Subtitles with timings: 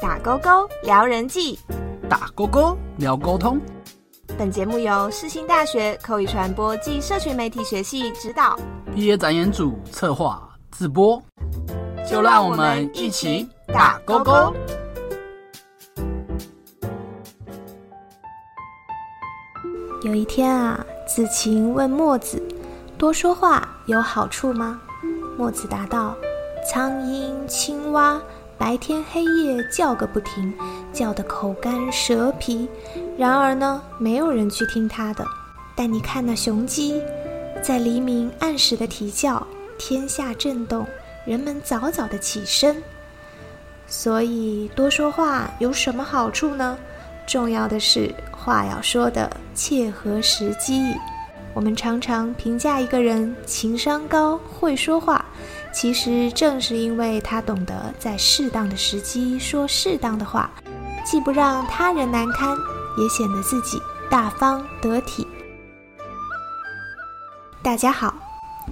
[0.00, 1.58] 打勾勾聊人际，
[2.08, 3.60] 打勾勾聊沟通。
[4.38, 8.58] 本节目由世新大学口语传播暨社群媒体学系指导，
[8.94, 11.22] 毕业展演组策划自播。
[12.08, 14.54] 就让我们一起打勾勾。
[20.02, 22.42] 有一天啊，子晴问墨子
[22.96, 24.80] ：“多说话有好处吗？”
[25.36, 26.16] 墨子答道
[26.66, 28.18] ：“苍蝇、青蛙。”
[28.60, 30.52] 白天黑夜叫个不停，
[30.92, 32.68] 叫得口干舌皮。
[33.16, 35.24] 然而呢，没有人去听他的。
[35.74, 37.02] 但你看那雄鸡，
[37.62, 39.44] 在黎明按时的啼叫，
[39.78, 40.86] 天下震动，
[41.24, 42.76] 人们早早的起身。
[43.86, 46.76] 所以多说话有什么好处呢？
[47.26, 50.94] 重要的是话要说的切合时机。
[51.54, 55.24] 我们常常评价一个人情商高，会说话。
[55.72, 60.50] 其实正是因为他懂得在适当的时机说适当的话，
[61.04, 62.56] 既不让他人难堪，
[62.98, 65.26] 也显得自己大方得体。
[67.62, 68.14] 大家好，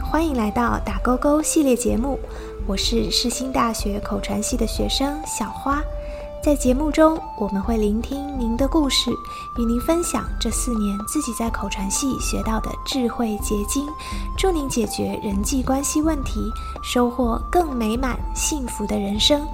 [0.03, 2.19] 欢迎来到打勾勾系列节目，
[2.67, 5.81] 我是世新大学口传系的学生小花。
[6.48, 9.10] 在节目中，我们会聆听您的故事，
[9.58, 13.86] 与您分享这四年自己在口传系学到的智慧结晶，
[14.34, 16.50] 助您解决人际关系问题，
[16.82, 19.46] 收获更美满幸福的人生。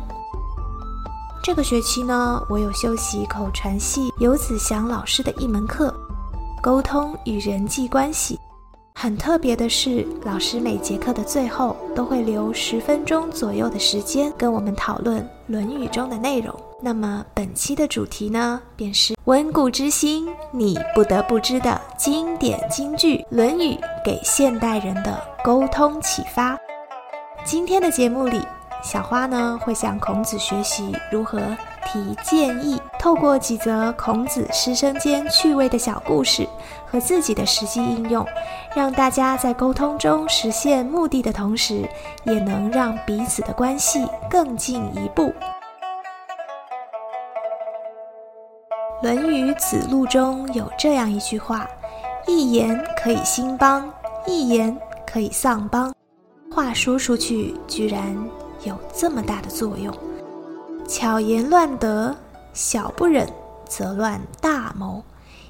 [1.43, 5.93] 这个学期呢，我有修习口传系游子祥老师的一门课——
[6.63, 8.39] 沟通与人际关系。
[8.97, 16.55] 很特别的是，老师每节课的最后都会留十分钟左右的时间跟我们讨论《论语》中的内容。
[16.81, 26.57] 那么本期的主题呢，便是温故知新，你不得不知的经典金句《论语》给现代人的沟通启发。
[27.45, 28.41] 今天的节目里，
[28.83, 31.41] 小花呢会向孔子学习如何。
[31.87, 36.49] 提建议，透过几则孔子师生间趣味的小故事
[36.87, 38.27] 和自己的实际应用，
[38.75, 41.89] 让大家在沟通中实现目的的同时，
[42.25, 45.33] 也能让彼此的关系更进一步。
[49.07, 51.69] 《论语子路》中有这样一句话
[52.27, 53.93] ：“一言可以兴邦，
[54.27, 54.75] 一言
[55.07, 55.95] 可以丧邦。”
[56.51, 58.17] 话说出去，居然
[58.63, 59.93] 有这么大的作用。
[60.87, 62.15] 巧言乱德，
[62.53, 63.27] 小不忍
[63.65, 65.03] 则乱大谋。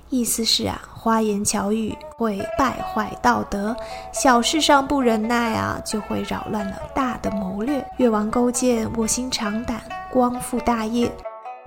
[0.08, 3.74] 意思是啊，花言巧语会败坏道德，
[4.12, 7.84] 小事上不忍耐啊，就会扰乱了大的谋略。
[7.96, 11.08] 越王勾践卧薪尝胆，光复大业；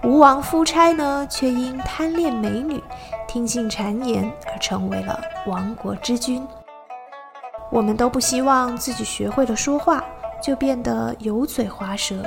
[0.03, 2.81] 吴王夫差呢，却因贪恋美女，
[3.27, 6.45] 听信谗言而成为了亡国之君。
[7.69, 10.01] 我们都不希望自己学会了说话，
[10.41, 12.23] 就变得油嘴滑舌。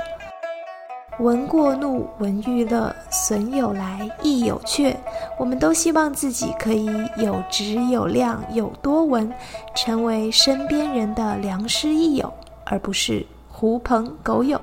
[1.19, 4.95] 闻过怒，闻欲乐，损有来，益有却。
[5.37, 9.31] 我们都希望自己可以有质有量，有多闻，
[9.75, 12.33] 成为身边人的良师益友，
[12.65, 14.59] 而不是狐朋狗友。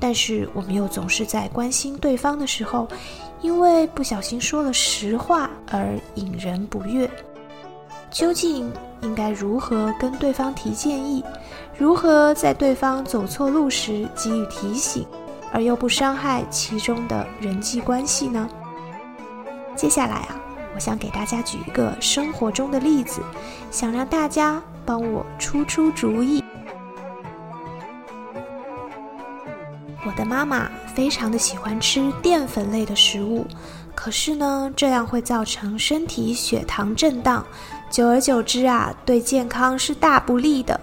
[0.00, 2.88] 但是，我们又总是在关心对方的时候，
[3.40, 7.08] 因为不小心说了实话而引人不悦。
[8.14, 11.24] 究竟应该如何跟对方提建议？
[11.76, 15.04] 如何在对方走错路时给予提醒，
[15.52, 18.48] 而又不伤害其中的人际关系呢？
[19.74, 20.40] 接下来啊，
[20.76, 23.20] 我想给大家举一个生活中的例子，
[23.72, 26.40] 想让大家帮我出出主意。
[30.06, 33.44] 我的妈妈非常的喜欢吃淀粉类的食物，
[33.92, 37.44] 可是呢，这样会造成身体血糖震荡。
[37.94, 40.80] 久而久之啊，对健康是大不利的。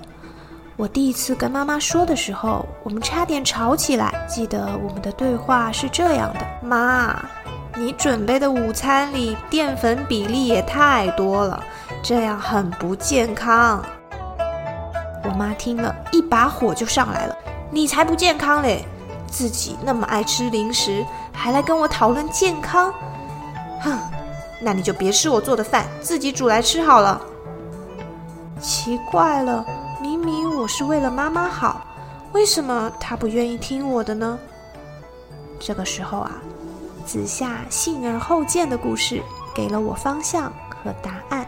[0.77, 4.13] 我第一次跟妈妈说的时候，我们差点吵起来。
[4.29, 7.21] 记得我们的对话是这样的：“妈，
[7.75, 11.61] 你准备的午餐里淀粉比例也太多了，
[12.01, 13.83] 这样很不健康。”
[15.25, 17.35] 我妈听了一把火就上来了
[17.69, 18.85] ：“你才不健康嘞！
[19.27, 22.89] 自己那么爱吃零食，还来跟我讨论健康？
[23.81, 23.99] 哼！”
[24.61, 27.19] 那你就别吃我做的饭，自己煮来吃好了。
[28.61, 29.65] 奇怪了，
[29.99, 31.81] 明明我是为了妈妈好，
[32.31, 34.37] 为什么她不愿意听我的呢？
[35.59, 36.31] 这个时候啊，
[37.05, 39.21] 子夏信而后见的故事
[39.55, 41.47] 给了我方向和答案。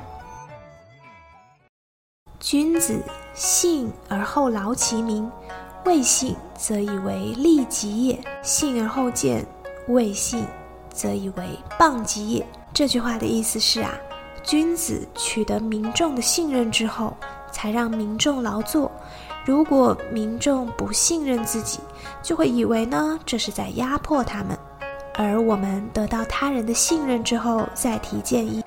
[2.39, 3.00] 君子
[3.36, 5.31] 信而后劳其民，
[5.86, 9.45] 未信则以为利己也；信而后见，
[9.88, 10.45] 未信
[10.92, 12.45] 则以为谤己也。
[12.73, 13.93] 这句话的意思是啊，
[14.41, 17.15] 君子取得民众的信任之后，
[17.51, 18.91] 才让民众劳作。
[19.45, 21.79] 如果民众不信任自己，
[22.23, 24.57] 就会以为呢这是在压迫他们。
[25.13, 28.63] 而我们得到他人的信任之后再提建议，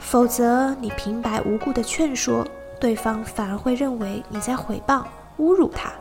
[0.00, 2.44] 否则你平白无故的劝说
[2.80, 5.04] 对方，反而会认为你在诽谤、
[5.38, 5.92] 侮辱他。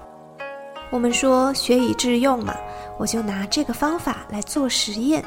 [0.89, 2.55] 我们说学以致用嘛，
[2.97, 5.23] 我就拿这个方法来做实验。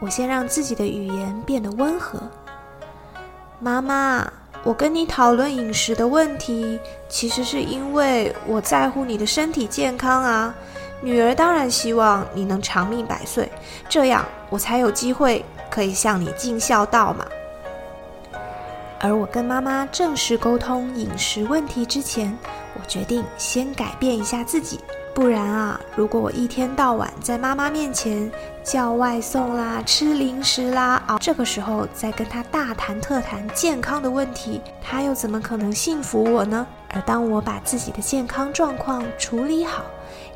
[0.00, 2.20] 我先让自己的语言变得温和。
[3.60, 4.30] 妈妈，
[4.62, 6.78] 我跟你讨论饮食的问题，
[7.08, 10.54] 其实是因为我在乎你的身体健康啊。
[11.00, 13.50] 女儿当然希望你能长命百岁，
[13.88, 17.24] 这样我才有机会可以向你尽孝道嘛。
[19.00, 22.36] 而我跟妈妈正式沟通饮食问题之前，
[22.74, 24.80] 我决定先改变一下自己，
[25.18, 28.30] 不然啊，如果我一天到晚在妈妈面前
[28.62, 36.64] 叫外送啦、吃零食啦，啊，这个时候再跟她大谈特谈健康的问题，她又怎么可能信服我呢？
[36.94, 39.82] 而当我把自己的健康状况处理好，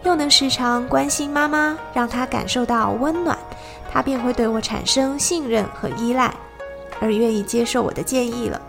[0.02, 3.38] 又能时常关心妈妈，让她感受到温暖，
[3.88, 6.35] 她便会对我产生信任和依赖。
[6.99, 8.61] 而愿意接受我的建议了。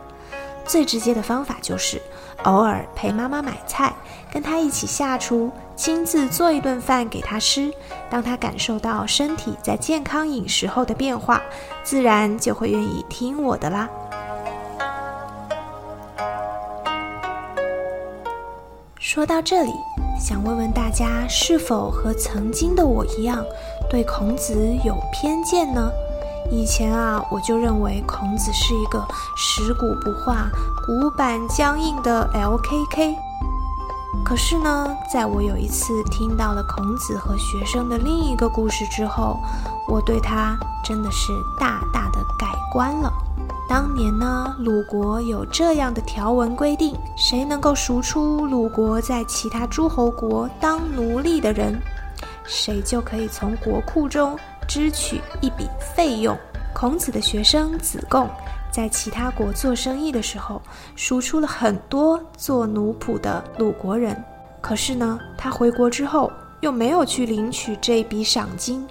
[0.63, 1.99] 最直接的方法就是
[2.43, 3.93] 偶尔陪妈妈买菜，
[4.31, 7.73] 跟她一起下厨，亲自做一顿饭给她吃。
[8.09, 11.41] 当她感受到身体在健康饮食后的变化，
[11.83, 13.89] 自然就会愿意听我的啦。
[18.99, 19.71] 说到这里，
[20.19, 23.45] 想问问大家，是否和曾经的我一样，
[23.89, 25.91] 对孔子有偏见呢？
[26.51, 29.03] 以前啊，我就认为孔子是一个
[29.35, 30.49] 食古不化、
[30.85, 33.15] 古板僵硬的 LKK。
[34.23, 39.37] 可是呢，在我有一次听到了孔子和学生的另一个故事之后，
[39.87, 43.11] 我对他真的是大大的改观了。
[43.67, 51.81] 当年呢，鲁国有这样的条文规定：谁能够赎出鲁国在其他诸侯国当奴隶的人，
[52.45, 54.37] 谁就可以从国库中。
[54.67, 56.37] 支取一笔费用。
[56.73, 58.27] 孔子的学生子贡
[58.71, 60.61] 在其他国做生意的时候，
[60.95, 64.21] 输出了很多做奴仆的鲁国人。
[64.59, 66.31] 可是呢，他回国之后
[66.61, 68.87] 又没有去领取这笔赏金。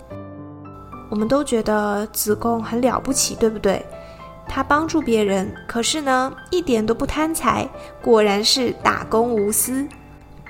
[1.10, 3.84] 我们都觉得子贡很了不起，对不对？
[4.48, 7.68] 他帮助别人，可是呢，一点都不贪财，
[8.00, 9.86] 果然是打工无私。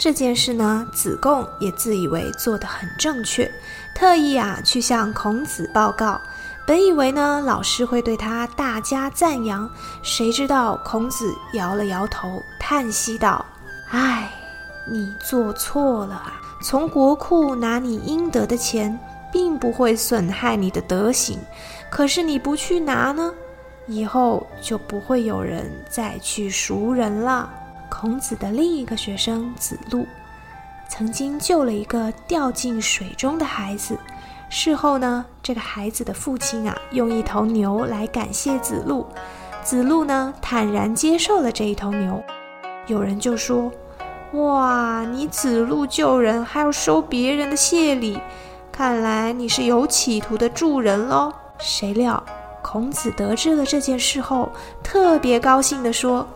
[0.03, 3.49] 这件事呢，子贡也自以为做得很正确。
[3.95, 6.21] 特意啊去向孔子报告，
[6.67, 9.71] 本以为呢老师会对他大加赞扬，
[10.03, 13.47] 谁知道孔子摇了摇头，叹息道
[13.91, 14.29] ：“唉，
[14.91, 16.33] 你做错了啊！
[16.61, 18.99] 从国库拿你应得的钱，
[19.33, 21.39] 并不会损害你的德行，
[21.89, 23.33] 可是你不去拿呢，
[23.87, 27.49] 以后就不会有人再去赎人了。”
[27.93, 30.07] 孔子的另一个学生子路。
[30.89, 33.99] 曾经救了一个掉进水中的孩子，
[34.49, 39.07] 事后呢，这个孩子的父亲啊，用一头牛来感谢子路，
[39.63, 42.23] 子路呢，坦然接受了这一头牛。
[42.87, 43.71] 有人就说
[44.33, 48.19] ：“哇，你子路救人还要收别人的谢礼，
[48.73, 51.31] 看来你是有企图的助人喽。”
[51.61, 52.21] 谁料
[52.63, 54.51] 孔子得知了这件事后，
[54.83, 56.27] 特别高兴地说：“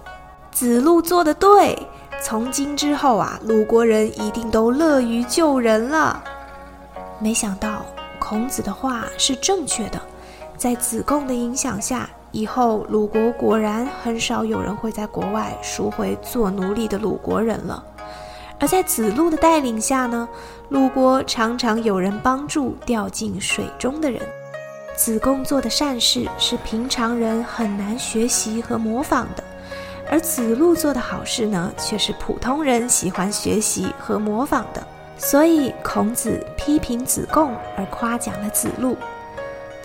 [0.56, 1.78] 子路做得对。”
[2.22, 6.24] 从今之后啊，鲁国人一定都乐于救人了。
[7.18, 7.84] 没想到
[8.18, 10.00] 孔子的话是正确的，
[10.56, 17.84] 在子贡的影响下，以后鲁国果然很少有人会在国外赎回做奴隶的鲁国人了。
[18.58, 20.26] 而在子路的带领下呢，
[20.70, 24.22] 鲁国常常有人帮助掉进水中的人。
[24.96, 29.44] 子贡做的善事是平常人很难学习和模仿的。
[30.10, 34.86] 而子路做的好事呢，却是普通人喜欢学习和模仿的。
[35.18, 38.96] 所以孔子批评子贡，而夸奖了子路。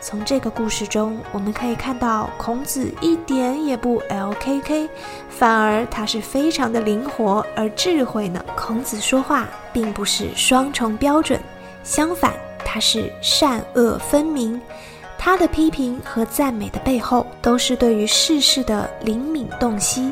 [0.02, 4.90] 从这个故事中，我们可以看到孔子一点也不 LKK，
[5.30, 8.44] 反而他是非常的灵活而智慧呢。
[8.56, 11.40] 孔子说话并不是双重标准，
[11.84, 12.34] 相反，
[12.66, 14.60] 他是善恶分明。
[15.24, 20.12] 他的批评和赞美的背后，都是对于世事的灵敏洞悉。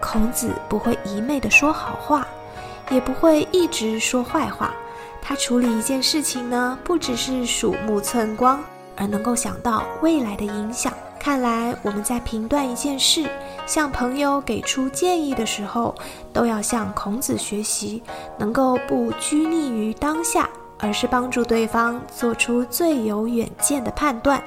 [0.00, 2.24] 孔子不会一昧地说好话，
[2.88, 4.72] 也不会一直说坏话。
[5.20, 8.62] 他处理一件事情呢，不只是鼠目寸光，
[8.94, 10.92] 而能够想到未来的影响。
[11.18, 13.28] 看来我们在评断一件事，
[13.66, 15.92] 向朋友给出建议的时候，
[16.32, 18.00] 都要向孔子学习，
[18.38, 20.48] 能够不拘泥于当下。
[20.78, 24.42] 而是帮助对方做出最有远见的判断。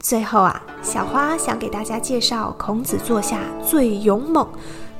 [0.00, 4.48] 最后啊，小花想给大家介绍孔子座下最勇猛、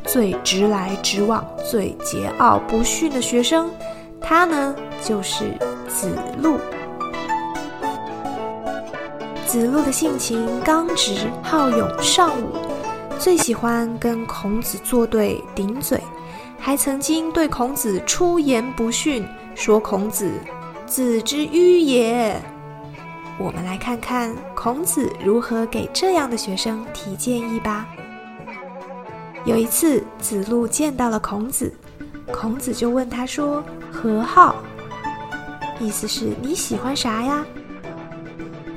[0.05, 3.71] 最直来直往、最桀骜不驯的学生，
[4.21, 6.11] 他呢就是子
[6.43, 6.59] 路。
[9.47, 12.53] 子路的性情刚直，好勇尚武，
[13.19, 15.99] 最喜欢跟孔子作对顶嘴，
[16.59, 19.27] 还曾经对孔子出言不逊，
[19.59, 20.31] 说孔子
[20.87, 22.41] 子之迂也。
[23.41, 27.85] 我们来看看孔子如何给这样的学生提建议吧。
[29.45, 31.75] 有一次，子路见到了孔子，
[32.33, 33.61] 孔子就问他说
[33.91, 34.63] ：“何好？”
[35.81, 37.45] 意思是你喜欢啥呀？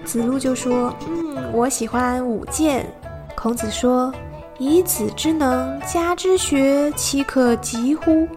[0.04, 2.92] 子路就说：“嗯，我喜欢舞剑。”
[3.38, 4.12] 孔子说
[4.58, 8.28] ：“以子之能，加之学，岂可及乎？”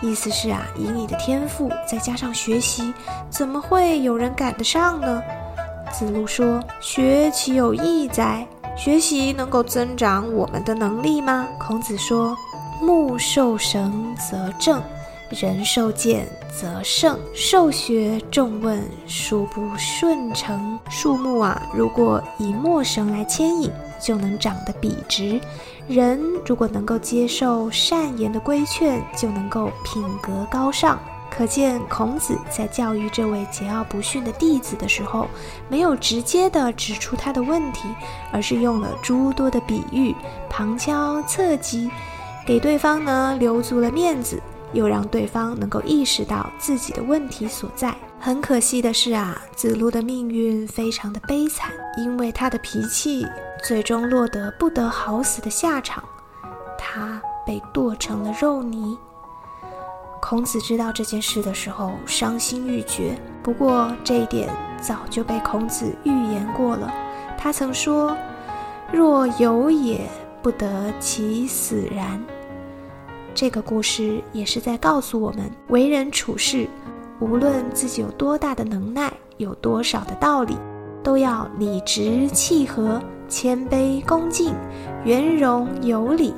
[0.00, 2.94] 意思是啊，以你的天赋再加上学习，
[3.30, 5.22] 怎么会有人赶得上呢？
[5.92, 8.46] 子路说：“学岂有益哉？
[8.76, 12.36] 学习能够增长我们的能力吗？”孔子说
[12.80, 14.80] ：“木受绳则正，
[15.30, 16.28] 人受剑
[16.60, 17.18] 则胜。
[17.34, 20.78] 受学重问，殊不顺承。
[20.90, 25.40] 树木啊，如果以墨绳来牵引，就能长得笔直；
[25.86, 30.98] 人如果能够接受善言的规劝，就能够品格高尚。”
[31.30, 35.28] 可见，孔子在教育这位桀骜不驯的弟子的时候，
[35.68, 37.86] 没有直接的指出他的问题，
[38.32, 40.14] 而是用了诸多的比喻，
[40.48, 41.90] 旁敲侧击，
[42.46, 44.40] 给对方呢留足了面子，
[44.72, 47.94] 又让对方能够意识到自己的问题所在。
[48.20, 53.24] 很可惜的是啊，子路的命运非常的悲惨，因为他的脾气，
[53.64, 56.02] 最终落得不得好死的下场，
[56.76, 58.98] 他被剁成了肉泥。
[60.20, 63.16] 孔子知道这件事的时候，伤心欲绝。
[63.40, 66.92] 不过这一点早就被孔子预言过了。
[67.38, 68.16] 他曾说
[68.92, 70.10] ：“若有也，
[70.42, 72.20] 不得其死然。”
[73.32, 76.68] 这个故事也是在告诉我们，为人处事，
[77.20, 80.56] 无论自己有多大的能耐，有多少的道理，
[81.02, 84.54] 都要理直气和、谦卑恭敬、
[85.04, 86.32] 圆融有礼。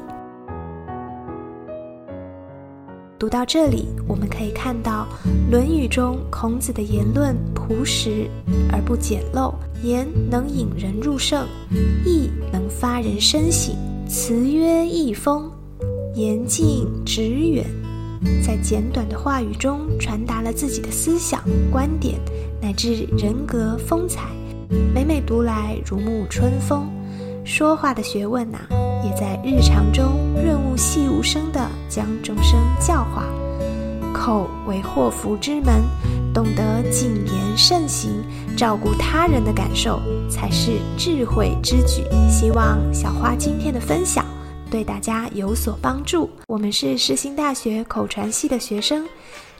[3.18, 5.06] 读到这里，我们可以看到
[5.50, 8.26] 《论语》中孔子的言论朴实
[8.72, 11.46] 而不简陋，言能引人入胜，
[12.06, 13.74] 意能发人深省，
[14.08, 15.52] 辞约意丰，
[16.14, 17.66] 言近旨远，
[18.42, 22.20] 在简短的话语中传达了自己的思想观点
[22.60, 24.28] 乃至人格风采，
[24.94, 26.88] 每每读来如沐春风。
[27.44, 28.58] 说话的学问呐，
[29.04, 33.24] 也在日常中润物细无声地将众生教化。
[34.12, 35.82] 口为祸福之门，
[36.34, 38.22] 懂得谨言慎行，
[38.54, 39.98] 照顾他人的感受，
[40.28, 42.04] 才是智慧之举。
[42.28, 44.24] 希望小花今天的分享
[44.70, 46.30] 对大家有所帮助。
[46.46, 49.06] 我们是世新大学口传系的学生。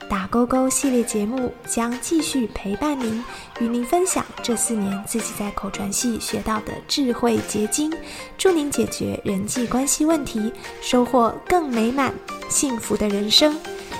[0.09, 3.23] 打勾勾系列节目将继续陪伴您，
[3.61, 7.89] 与您分享这四年自己在口传系学到的智慧结晶，
[8.37, 10.51] 祝您解决人际关系问题，
[10.81, 12.13] 收获更美满
[12.49, 13.57] 幸福的人生。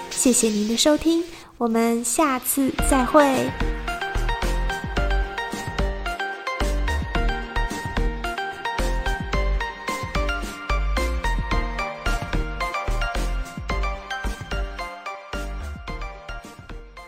[0.09, 1.23] 谢谢您的收听，
[1.57, 3.70] 我们下次再会。